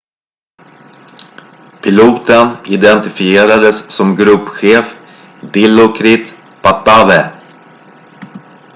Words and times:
piloten 1.83 2.47
identifierades 2.65 3.77
som 3.95 4.15
gruppchef 4.15 4.97
dilokrit 5.53 6.37
pattavee 6.63 7.23